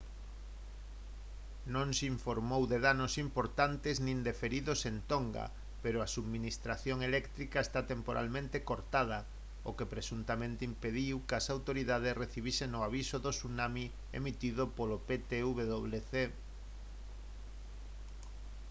non 1.73 1.87
se 1.97 2.03
informou 2.15 2.63
de 2.71 2.77
danos 2.87 3.13
importantes 3.27 3.95
nin 4.05 4.19
de 4.27 4.33
feridos 4.41 4.81
en 4.91 4.97
tonga 5.11 5.45
pero 5.83 5.97
a 6.01 6.11
subministración 6.15 6.97
eléctrica 7.09 7.59
está 7.63 7.81
temporalmente 7.93 8.57
cortada 8.69 9.19
o 9.69 9.69
que 9.77 9.91
presuntamente 9.93 10.67
impediu 10.71 11.15
que 11.27 11.35
as 11.39 11.45
autoridades 11.55 12.17
recibisen 12.23 12.71
o 12.79 12.81
aviso 12.89 13.17
de 13.23 13.31
tsunami 13.37 13.85
emitido 14.19 14.63
polo 14.77 14.97
ptwc 15.07 16.11